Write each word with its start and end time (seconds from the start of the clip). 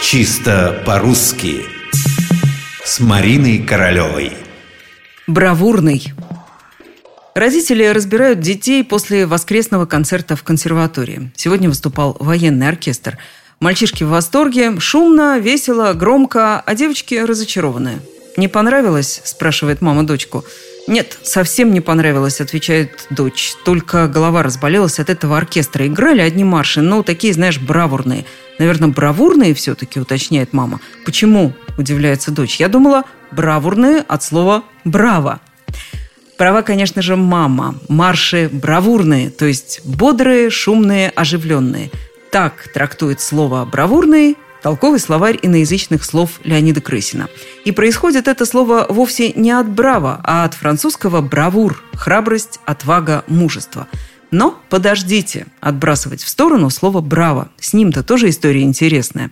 Чисто 0.00 0.80
по-русски 0.86 1.64
С 2.84 3.00
Мариной 3.00 3.58
Королевой 3.58 4.32
Бравурный 5.26 6.14
Родители 7.34 7.84
разбирают 7.84 8.40
детей 8.40 8.84
после 8.84 9.26
воскресного 9.26 9.86
концерта 9.86 10.36
в 10.36 10.44
консерватории. 10.44 11.32
Сегодня 11.34 11.68
выступал 11.68 12.16
военный 12.20 12.68
оркестр. 12.68 13.18
Мальчишки 13.60 14.04
в 14.04 14.08
восторге, 14.08 14.78
шумно, 14.78 15.40
весело, 15.40 15.92
громко, 15.94 16.60
а 16.60 16.74
девочки 16.74 17.16
разочарованные. 17.16 17.98
«Не 18.36 18.46
понравилось?»– 18.46 19.20
спрашивает 19.24 19.82
мама 19.82 20.04
дочку. 20.04 20.44
«Нет, 20.86 21.18
совсем 21.22 21.72
не 21.72 21.80
понравилось»,– 21.80 22.40
отвечает 22.40 23.08
дочь. 23.10 23.54
«Только 23.64 24.06
голова 24.06 24.44
разболелась 24.44 25.00
от 25.00 25.10
этого 25.10 25.36
оркестра. 25.36 25.86
Играли 25.86 26.20
одни 26.20 26.44
марши, 26.44 26.80
но 26.80 27.02
такие, 27.02 27.34
знаешь, 27.34 27.58
бравурные». 27.58 28.24
«Наверное, 28.58 28.88
бравурные 28.88 29.54
все-таки»,– 29.54 30.00
уточняет 30.00 30.52
мама. 30.52 30.80
«Почему?»– 31.04 31.52
удивляется 31.78 32.30
дочь. 32.30 32.56
«Я 32.56 32.68
думала, 32.68 33.04
бравурные 33.30 34.00
от 34.00 34.22
слова 34.22 34.64
«браво». 34.84 35.40
Права, 36.36 36.62
конечно 36.62 37.02
же, 37.02 37.16
мама. 37.16 37.74
Марши 37.88 38.48
бравурные, 38.52 39.30
то 39.30 39.44
есть 39.44 39.80
бодрые, 39.84 40.50
шумные, 40.50 41.10
оживленные. 41.10 41.90
Так 42.30 42.68
трактует 42.72 43.20
слово 43.20 43.64
«бравурный» 43.64 44.36
толковый 44.62 45.00
словарь 45.00 45.38
иноязычных 45.40 46.04
слов 46.04 46.40
Леонида 46.44 46.80
Крысина. 46.80 47.28
И 47.64 47.72
происходит 47.72 48.28
это 48.28 48.44
слово 48.44 48.86
вовсе 48.88 49.32
не 49.32 49.50
от 49.50 49.68
«браво», 49.68 50.20
а 50.24 50.44
от 50.44 50.54
французского 50.54 51.20
«бравур»– 51.20 51.82
храбрость, 51.94 52.60
отвага, 52.64 53.24
мужество. 53.28 53.88
Но 54.30 54.60
подождите, 54.68 55.46
отбрасывать 55.60 56.22
в 56.22 56.28
сторону 56.28 56.70
слово 56.70 57.00
«браво». 57.00 57.50
С 57.58 57.72
ним-то 57.72 58.02
тоже 58.02 58.28
история 58.28 58.62
интересная. 58.62 59.30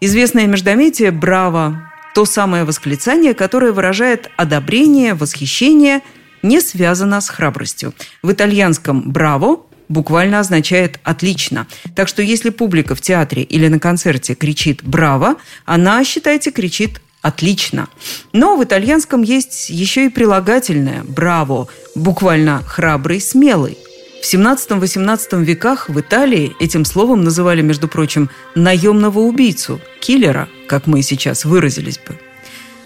Известное 0.00 0.46
междометие 0.46 1.10
«браво»– 1.10 1.90
то 2.14 2.24
самое 2.24 2.64
восклицание, 2.64 3.34
которое 3.34 3.72
выражает 3.72 4.30
одобрение, 4.36 5.14
восхищение, 5.14 6.00
не 6.42 6.60
связано 6.60 7.20
с 7.20 7.28
храбростью. 7.28 7.94
В 8.22 8.30
итальянском 8.30 9.10
«браво» 9.10 9.62
буквально 9.88 10.40
означает 10.40 11.00
«отлично». 11.02 11.66
Так 11.96 12.08
что 12.08 12.22
если 12.22 12.50
публика 12.50 12.94
в 12.94 13.00
театре 13.00 13.42
или 13.42 13.68
на 13.68 13.80
концерте 13.80 14.34
кричит 14.34 14.84
«браво», 14.84 15.36
она, 15.64 16.04
считайте, 16.04 16.50
кричит 16.50 17.00
«отлично». 17.22 17.88
Но 18.32 18.56
в 18.56 18.64
итальянском 18.64 19.22
есть 19.22 19.70
еще 19.70 20.06
и 20.06 20.10
прилагательное 20.10 21.02
«браво», 21.02 21.68
буквально 21.94 22.62
«храбрый», 22.62 23.20
«смелый». 23.20 23.78
В 24.24 24.26
17-18 24.26 25.44
веках 25.44 25.90
в 25.90 26.00
Италии 26.00 26.56
этим 26.58 26.86
словом 26.86 27.24
называли, 27.24 27.60
между 27.60 27.88
прочим, 27.88 28.30
наемного 28.54 29.18
убийцу, 29.18 29.82
киллера, 30.00 30.48
как 30.66 30.86
мы 30.86 31.02
сейчас 31.02 31.44
выразились 31.44 31.98
бы. 31.98 32.18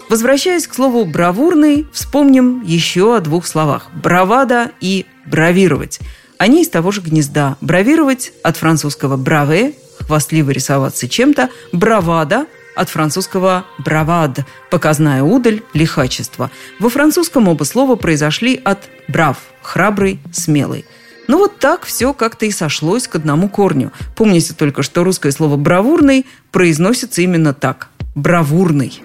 Возвращаясь 0.09 0.67
к 0.67 0.73
слову 0.73 1.05
«бравурный», 1.05 1.87
вспомним 1.93 2.61
еще 2.65 3.15
о 3.15 3.21
двух 3.21 3.47
словах– 3.47 3.87
«бравада» 4.03 4.71
и 4.81 5.05
«бравировать». 5.25 6.01
Они 6.37 6.61
из 6.63 6.67
того 6.67 6.91
же 6.91 6.99
гнезда. 6.99 7.55
Бравировать 7.61 8.33
от 8.43 8.57
французского 8.57 9.15
«браве»– 9.15 9.75
хвастливо 10.05 10.51
рисоваться 10.51 11.07
чем-то, 11.07 11.49
«бравада» 11.71 12.47
от 12.75 12.89
французского 12.89 13.65
«бравад»– 13.77 14.41
показная 14.69 15.23
удаль, 15.23 15.61
лихачество. 15.73 16.51
Во 16.79 16.89
французском 16.89 17.47
оба 17.47 17.63
слова 17.63 17.95
произошли 17.95 18.59
от 18.61 18.89
«брав»– 19.07 19.37
храбрый, 19.61 20.19
смелый. 20.33 20.83
Ну 21.29 21.37
вот 21.37 21.59
так 21.59 21.85
все 21.85 22.15
как-то 22.15 22.47
и 22.47 22.51
сошлось 22.51 23.07
к 23.07 23.13
одному 23.13 23.49
корню. 23.49 23.91
Помните 24.15 24.55
только, 24.55 24.81
что 24.81 25.03
русское 25.03 25.31
слово 25.31 25.57
«бравурный» 25.57 26.25
произносится 26.51 27.21
именно 27.21 27.53
так– 27.53 27.89
«бравурный». 28.15 29.03